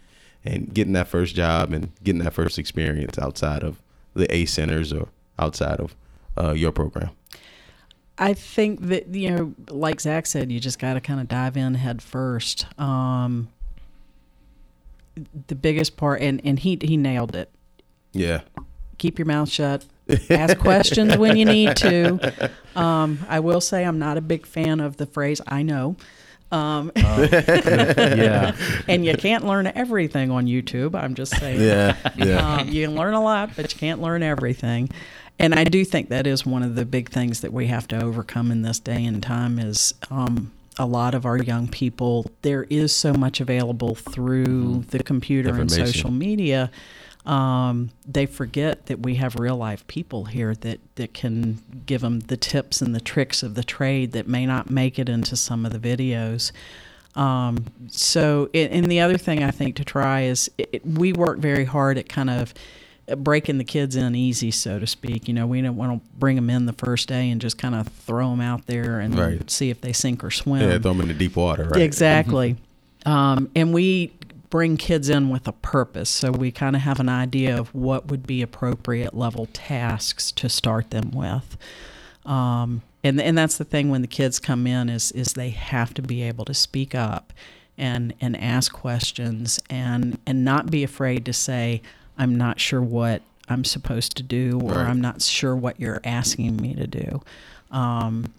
[0.44, 3.82] and getting that first job and getting that first experience outside of
[4.14, 5.96] the ACE centers or outside of
[6.38, 7.10] uh, your program?
[8.18, 11.56] I think that you know, like Zach said, you just got to kind of dive
[11.56, 12.66] in head first.
[12.80, 13.48] Um,
[15.46, 17.50] the biggest part, and and he he nailed it.
[18.12, 18.42] Yeah.
[18.98, 19.84] Keep your mouth shut.
[20.30, 22.50] Ask questions when you need to.
[22.76, 25.96] Um, I will say I'm not a big fan of the phrase "I know."
[26.52, 28.54] Um, yeah.
[28.86, 30.94] and you can't learn everything on YouTube.
[30.94, 31.58] I'm just saying.
[31.58, 31.96] Yeah.
[32.16, 32.56] Yeah.
[32.58, 34.90] Um, you can learn a lot, but you can't learn everything.
[35.38, 38.02] And I do think that is one of the big things that we have to
[38.02, 42.30] overcome in this day and time is um, a lot of our young people.
[42.42, 46.70] There is so much available through the computer and social media.
[47.24, 52.20] Um, they forget that we have real life people here that, that can give them
[52.20, 55.66] the tips and the tricks of the trade that may not make it into some
[55.66, 56.52] of the videos.
[57.16, 61.38] Um, so, and and the other thing I think to try is it, we work
[61.38, 62.52] very hard at kind of
[63.18, 65.28] breaking the kids in easy, so to speak.
[65.28, 67.74] You know, we don't want to bring them in the first day and just kind
[67.74, 69.48] of throw them out there and Right.
[69.50, 70.62] see if they sink or swim.
[70.62, 70.78] Yeah.
[70.78, 71.82] Throw them in the deep water, right?
[71.82, 72.56] Exactly.
[73.04, 74.12] um, and we
[74.50, 76.08] bring kids in with a purpose.
[76.08, 80.48] So we kind of have an idea of what would be appropriate level tasks to
[80.48, 81.56] start them with.
[82.24, 85.94] Um, and, and that's the thing when the kids come in is, is they have
[85.94, 87.32] to be able to speak up
[87.78, 91.82] and, and ask questions and, and not be afraid to say,
[92.18, 94.86] I'm not sure what I'm supposed to do or Right.
[94.86, 97.22] I'm not sure what you're asking me to do.
[97.70, 98.32] Um,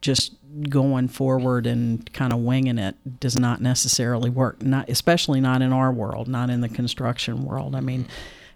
[0.00, 0.32] just
[0.68, 4.62] going forward and kind of winging it does not necessarily work.
[4.62, 7.74] Not especially not in our world, not in the construction world.
[7.74, 8.06] I mean,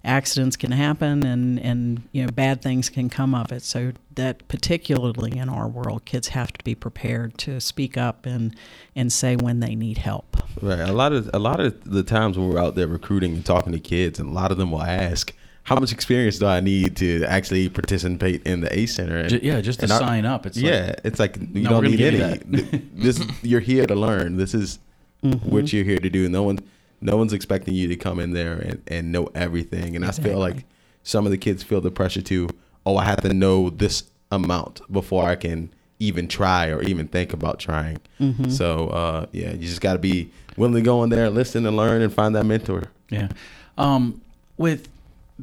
[0.05, 3.63] accidents can happen and and you know bad things can come of it.
[3.63, 8.55] So that particularly in our world, kids have to be prepared to speak up and
[8.97, 10.37] and say when they need help.
[10.63, 10.81] Right.
[10.81, 13.73] A lot of a lot of the times when we're out there recruiting and talking
[13.73, 15.33] to kids, and a lot of them will ask,
[15.65, 19.61] "How much experience do I need to actually participate in the ACE Center?" And, yeah,
[19.61, 20.47] just to and I- sign up.
[20.47, 22.41] It's yeah, like, it's like you No, don't need any.
[22.49, 24.37] you this you're here to learn.
[24.37, 24.79] This is
[25.25, 25.51] Mm-hmm.
[25.51, 26.29] what you're here to do.
[26.29, 26.61] No one,
[27.01, 29.97] no one's expecting you to come in there and, and know everything.
[29.97, 30.65] And I feel like
[31.03, 32.49] some of the kids feel the pressure to,
[32.85, 37.33] oh, I have to know this amount before I can even try or even think
[37.33, 37.99] about trying.
[38.21, 38.51] Mm-hmm.
[38.51, 41.77] So uh, yeah, you just got to be willing to go in there, listen and
[41.77, 42.85] learn, and find that mentor.
[43.11, 43.29] Yeah.
[43.77, 44.21] Um,
[44.57, 44.89] with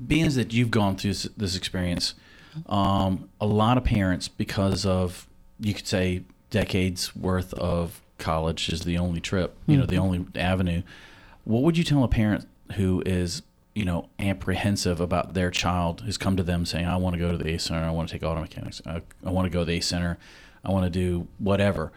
[0.08, 2.16] being that you've gone through this, this experience,
[2.68, 5.28] um, a lot of parents, because of
[5.60, 10.26] you could say decades worth of college is the only trip, you know, the only
[10.36, 10.82] avenue.
[11.46, 13.42] What would you tell a parent who is,
[13.74, 17.32] you know, apprehensive about their child who's come to them saying, "I want to go
[17.32, 19.50] to the ACE Center, I want to take auto mechanics, uh, I, I want to
[19.50, 20.18] go to the ACE Center,
[20.64, 21.92] I want to do whatever."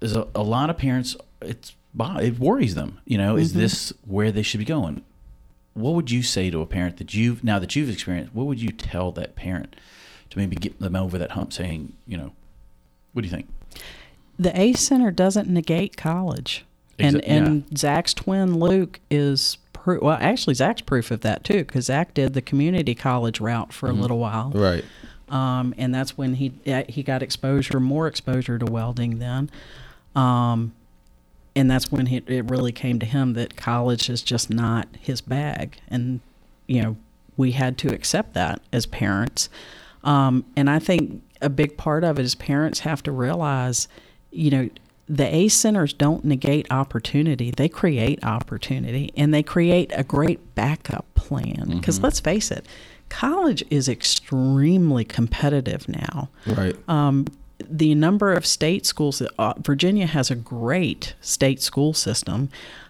[0.00, 1.16] There's a, a lot of parents.
[1.40, 3.00] It's it worries them.
[3.06, 3.60] You know, is mm-hmm.
[3.60, 5.02] this where they should be going?
[5.74, 8.62] what would you say to a parent that you've now that you've experienced what would
[8.62, 9.76] you tell that parent
[10.30, 12.32] to maybe get them over that hump saying you know
[13.12, 13.48] what do you think
[14.38, 16.64] The ACE Center doesn't negate college.
[16.98, 20.02] And Exa- and Zach's twin Luke is proof.
[20.02, 23.88] Well, actually, Zach's proof of that too, because Zach did the community college route for
[23.88, 24.50] a little while.
[24.54, 24.84] Right.
[25.28, 26.52] um, and that's when he
[26.88, 29.50] he got exposure, more exposure to welding then,
[30.14, 30.72] um,
[31.56, 35.20] and that's when he, it really came to him that college is just not his
[35.20, 36.20] bag, and
[36.66, 36.96] you know
[37.36, 39.48] we had to accept that as parents,
[40.04, 43.88] um, and I think a big part of it is parents have to realize,
[44.30, 44.70] you know.
[45.08, 51.04] The ACE centers don't negate opportunity; they create opportunity, and they create a great backup
[51.14, 51.68] plan.
[51.70, 52.66] Because let's face it,
[53.10, 56.30] college is extremely competitive now.
[56.46, 56.76] Right.
[56.88, 57.26] Um,
[57.68, 62.48] the number of state schools that uh, Virginia has a great state school system,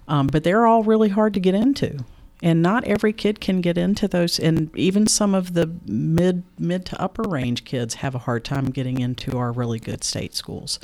[0.08, 1.98] um, but they're all really hard to get into.
[2.42, 6.84] and not every kid can get into those and even some of the mid mid
[6.84, 10.78] to upper range kids have a hard time getting into our really good state schools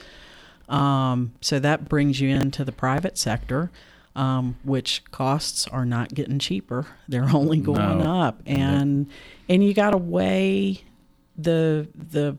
[0.71, 3.71] um, so that brings you into the private sector
[4.17, 8.21] um, which costs are not getting cheaper they're only going No.
[8.23, 9.07] up and
[9.49, 10.83] and you got to weigh
[11.37, 12.37] the the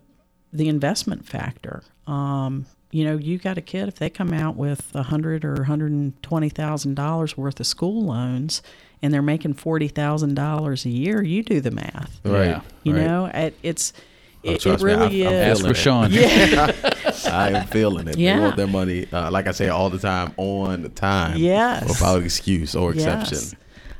[0.53, 4.91] the investment factor um, you know you got a kid if they come out with
[4.93, 8.61] a hundred or hundred and twenty thousand dollars worth of school loans
[9.01, 12.61] and they're making forty thousand dollars a year you do the math Right.
[12.83, 13.03] You right.
[13.05, 13.93] know it, it's
[14.43, 17.27] it, it trust me, really I'm- I'm is Ask feeling Rashawn.
[17.31, 18.15] I am feeling it.
[18.15, 21.37] They want their money, uh, like I say all the time, on time.
[21.37, 21.87] Yes.
[21.87, 23.37] Without excuse or exception.
[23.37, 23.55] Yes.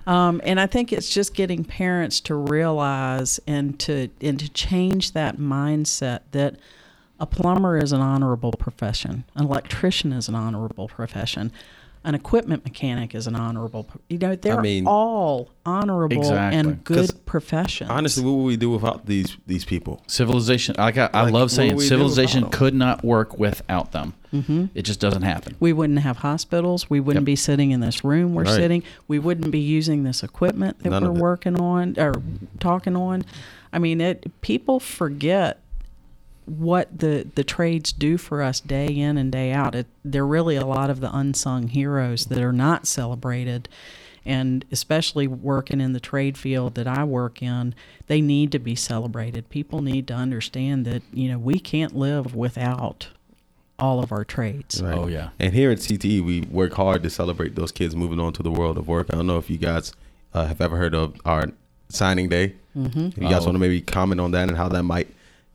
[0.07, 5.11] Um, and I think it's just getting parents to realize and to and to change
[5.13, 6.55] that mindset that
[7.19, 11.51] a plumber is an honorable profession, an electrician is an honorable profession,
[12.03, 13.87] an equipment mechanic is an honorable.
[14.09, 16.57] You know, they're mean- all honorable Exactly.
[16.59, 17.89] and 'Cause good professions.
[17.91, 20.01] Honestly, what would we do without these these people?
[20.07, 24.13] Civilization, like I, I love saying, do we do civilization could not work without them.
[24.33, 24.65] Mm-hmm.
[24.73, 25.55] It just doesn't happen.
[25.59, 26.89] we wouldn't have hospitals.
[26.89, 27.25] We wouldn't Yep.
[27.25, 28.55] be sitting in this room we're Right.
[28.55, 28.83] sitting.
[29.07, 32.13] We wouldn't be using this equipment that None we're working on or
[32.59, 33.25] talking on.
[33.73, 34.31] I mean, it.
[34.41, 35.59] People forget
[36.45, 39.75] what the the trades do for us day in and day out.
[39.75, 43.69] It, they're really a lot of the unsung heroes that are not celebrated.
[44.23, 47.73] And especially working in the trade field that I work in,
[48.05, 49.49] they need to be celebrated.
[49.49, 53.07] People need to understand that you know we can't live without
[53.79, 54.79] all of our trades.
[54.79, 54.95] Right.
[54.95, 55.29] Oh, yeah.
[55.39, 58.51] And here at CTE, we work hard to celebrate those kids moving on to the
[58.51, 59.07] world of work.
[59.11, 59.91] I don't know if you guys
[60.35, 61.47] uh, have ever heard of our
[61.89, 62.53] signing day.
[62.77, 63.07] Mm-hmm.
[63.07, 63.45] If you guys Oh.
[63.45, 65.07] want to maybe comment on that and how that might,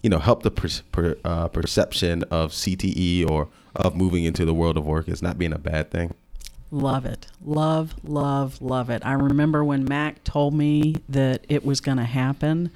[0.03, 4.55] you know, help the per- per, uh, perception of CTE or of moving into the
[4.55, 6.15] world of work as not being a bad thing.
[6.71, 7.29] Love it.
[7.45, 9.05] Love, love, love it.
[9.05, 12.71] I remember when Mac told me that it was going to happen.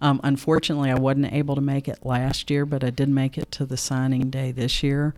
[0.00, 3.50] Um, unfortunately, I wasn't able to make it last year, but I did make it
[3.52, 5.14] to the signing day this year.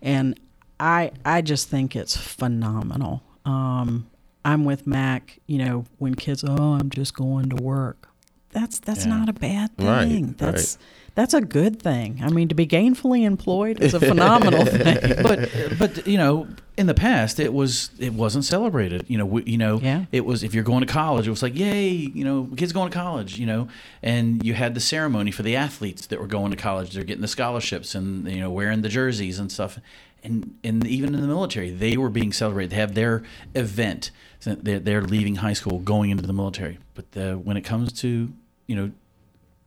[0.00, 0.38] And
[0.78, 3.22] I, I just think it's phenomenal.
[3.44, 4.06] Um,
[4.44, 8.08] I'm with Mac, you know, when kids, oh, I'm just going to work.
[8.54, 9.16] That's that's Yeah.
[9.18, 10.34] not a bad Right, thing.
[10.38, 10.78] That's
[11.16, 12.20] that's a good thing.
[12.24, 14.98] I mean, to be gainfully employed is a phenomenal thing.
[15.22, 19.42] but but you know in the past it was it wasn't celebrated you know we,
[19.44, 20.06] you know Yeah.
[20.10, 22.90] it was if you're going to college it was like yay you know kids going
[22.90, 23.68] to college you know
[24.02, 27.22] and you had the ceremony for the athletes that were going to college they're getting
[27.22, 29.78] the scholarships and you know wearing the jerseys and stuff
[30.24, 33.22] and and even in the military they were being celebrated they have their
[33.54, 37.62] event So they're, they're leaving high school going into the military but the, when it
[37.62, 38.32] comes to
[38.66, 38.90] you know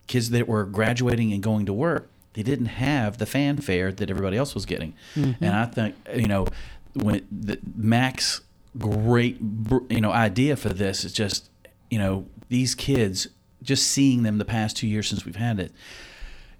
[0.07, 4.38] kids that were graduating and going to work, they didn't have the fanfare that everybody
[4.38, 4.93] else was getting.
[5.15, 5.43] Mm-hmm.
[5.43, 6.47] And I think you know
[6.93, 8.41] when the Mac's
[8.77, 9.38] great
[9.89, 11.49] you know idea for this is just
[11.89, 13.27] you know these kids
[13.63, 15.71] just seeing them the past two years since we've had it.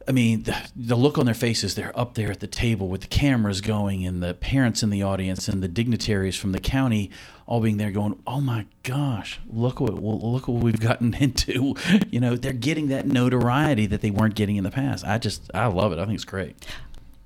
[0.08, 3.02] I mean, the, the look on their faces, they're up there at the table with
[3.02, 7.12] the cameras going and the parents in the audience and the dignitaries from the county
[7.46, 11.76] all being there going, oh my gosh, look what, well, look what we've gotten into.
[12.10, 15.06] You know, they're getting that notoriety that they weren't getting in the past.
[15.06, 16.00] I just, I love it.
[16.00, 16.56] I think it's great.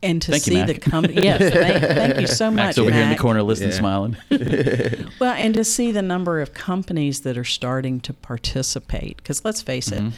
[0.04, 1.14] and to Thank you, see the company.
[1.24, 2.82] Yes, thank, thank you so Mac's much.
[2.84, 3.78] over here in the corner listening, Yeah.
[3.78, 4.18] smiling.
[5.20, 9.18] Well, and to see the number of companies that are starting to participate.
[9.18, 10.16] Because let's face it, mm-hmm.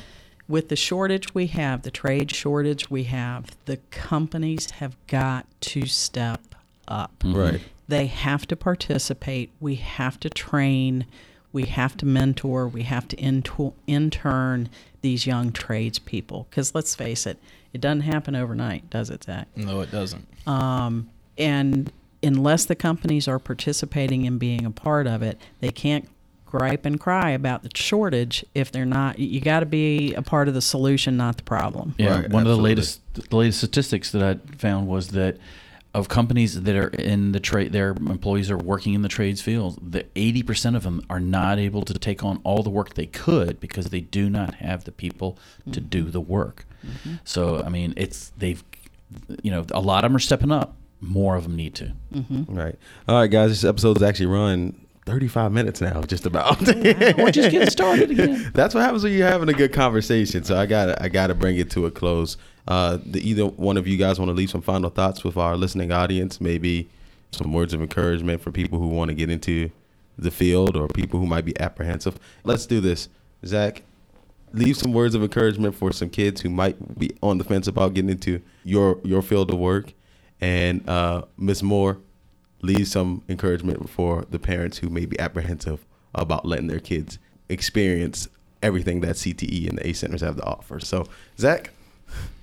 [0.54, 5.88] With the shortage we have, the trade shortage we have, the companies have got to
[5.88, 6.54] step
[6.88, 7.24] up.
[7.26, 7.60] Right.
[7.88, 9.50] They have to participate.
[9.60, 11.08] We have to train.
[11.52, 12.68] We have to mentor.
[12.68, 14.70] We have to into- intern
[15.02, 16.46] these young tradespeople.
[16.52, 17.40] Because let's face it,
[17.74, 19.48] it doesn't happen overnight, does it, Zach?
[19.56, 20.28] No, it doesn't.
[20.46, 26.08] Um, and unless the companies are participating and being a part of it, they can't
[26.54, 29.18] gripe and cry about the shortage if they're not.
[29.18, 31.96] You got to be a part of the solution, not the problem.
[31.98, 35.38] Yeah, Right, one of the latest the latest statistics that I found was that
[35.96, 39.80] of companies that are in the trade, their employees are working in the trades field.
[39.92, 43.08] The eighty percent of them are not able to take on all the work they
[43.08, 45.38] could because they do not have the people
[45.72, 45.90] to mm-hmm.
[45.90, 46.66] do the work.
[46.86, 47.16] Mm-hmm.
[47.24, 48.64] So I mean, it's they've,
[49.42, 50.76] you know, a lot of them are stepping up.
[51.02, 51.94] More of them need to.
[52.14, 52.56] Mm-hmm.
[52.56, 52.76] Right.
[53.08, 53.50] All right, guys.
[53.50, 56.60] This episode is actually run 35 minutes now, just about.
[56.62, 58.52] We're just getting started again.
[58.54, 60.44] That's what happens when you're having a good conversation.
[60.44, 62.38] So I got I got to bring it to a close.
[62.68, 65.58] Uh, the, either one of you guys want to leave some final thoughts with our
[65.58, 66.90] listening audience, maybe
[67.32, 69.70] some words of encouragement for people who want to get into
[70.18, 72.18] the field or people who might be apprehensive.
[72.44, 73.10] Let's do this,
[73.46, 73.84] Zach.
[74.54, 77.96] Leave some words of encouragement for some kids who might be on the fence about
[77.96, 79.94] getting into your your field of work,
[80.40, 81.98] and uh, Miss Moore,
[82.64, 85.86] leave some encouragement for the parents who may be apprehensive
[86.16, 88.28] about letting their kids experience
[88.64, 90.80] everything that CTE and the ACE centers have to offer.
[90.80, 91.06] So,
[91.38, 91.70] Zach,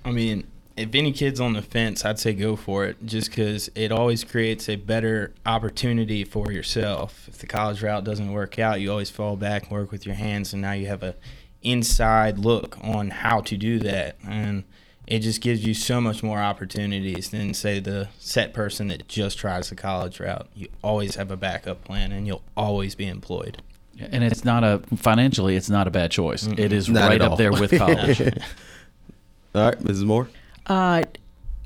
[0.05, 0.45] I mean,
[0.77, 4.23] if any kid's on the fence, I'd say go for it just because it always
[4.23, 7.27] creates a better opportunity for yourself.
[7.27, 10.15] If the college route doesn't work out, you always fall back and work with your
[10.15, 11.15] hands, and now you have a
[11.63, 14.15] inside look on how to do that.
[14.27, 14.63] And
[15.11, 19.37] it just gives you so much more opportunities than, say, the set person that just
[19.37, 20.47] tries the college route.
[20.55, 23.61] You always have a backup plan, and you'll always be employed.
[23.99, 26.45] And it's not a financially, it's not a bad choice.
[26.47, 26.57] Mm-mm.
[26.57, 28.21] It is Not right up there with college.
[29.53, 30.05] all right, Mrs.
[30.05, 30.29] Moore.
[30.67, 31.03] Uh,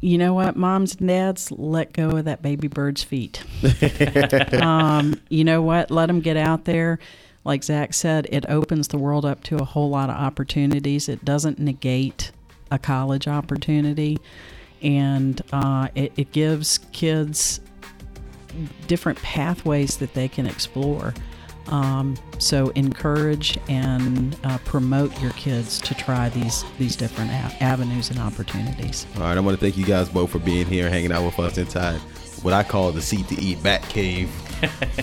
[0.02, 3.44] you know what, moms and dads, let go of that baby bird's feet.
[4.60, 5.92] um, you know what?
[5.92, 6.98] Let them get out there.
[7.44, 11.08] Like Zach said, it opens the world up to a whole lot of opportunities.
[11.08, 12.32] It doesn't negate
[12.72, 14.18] a college opportunity,
[14.82, 17.60] and uh, it, it gives kids
[18.88, 21.14] different pathways that they can explore.
[21.68, 28.12] Um, so encourage and uh, promote your kids to try these these different a- avenues
[28.12, 29.08] and opportunities.
[29.16, 31.40] All right, I want to thank you guys both for being here, hanging out with
[31.40, 32.00] us inside
[32.44, 34.32] what I call the CTE Bat Cave.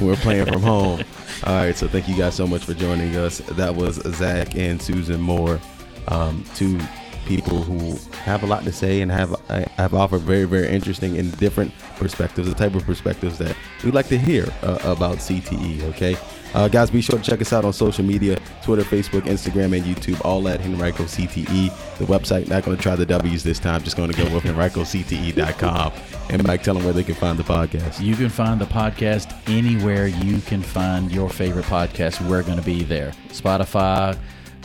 [0.00, 1.02] we're playing from home.
[1.44, 3.38] All right, so thank you guys so much for joining us.
[3.38, 5.60] That was Zach and Susan Moore,
[6.06, 6.78] um, two
[7.26, 9.38] people who have a lot to say and have
[9.76, 14.08] have offered very very interesting and different perspectives, the type of perspectives that we'd like
[14.08, 15.82] to hear uh, about CTE.
[15.90, 16.16] Okay.
[16.54, 19.84] Uh, guys, be sure to check us out on social media Twitter, Facebook, Instagram, and
[19.84, 21.96] YouTube, all at Henrico CTE.
[21.98, 24.44] The website, not going to try the W's this time, just going to go with
[24.44, 25.92] HenricoCTE.com.
[26.28, 28.00] And Mike, tell them where they can find the podcast.
[28.00, 32.26] You can find the podcast anywhere you can find your favorite podcast.
[32.28, 33.12] We're going to be there.
[33.28, 34.18] Spotify,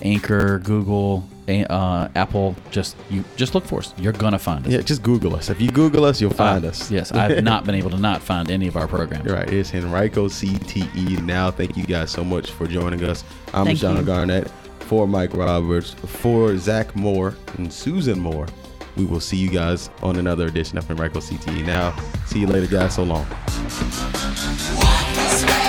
[0.03, 2.55] Anchor, Google, uh, Apple.
[2.71, 3.93] Just you just look for us.
[3.97, 4.71] You're going to find us.
[4.71, 5.49] Yeah, just Google us.
[5.49, 6.89] If you Google us, you'll find Uh, us.
[6.91, 9.25] Yes, I've not been able to not find any of our programs.
[9.25, 9.51] You're right.
[9.51, 11.21] It's Henrico CTE.
[11.23, 13.23] Now, thank you guys so much for joining us.
[13.53, 14.03] I'm Thank Sean you.
[14.03, 14.49] Garnett
[14.81, 18.47] for Mike Roberts, for Zach Moore and Susan Moore.
[18.95, 21.65] We will see you guys on another edition of Henrico CTE.
[21.65, 21.95] Now,
[22.25, 22.95] see you later, guys.
[22.95, 23.27] So long.
[24.75, 25.66] Walk the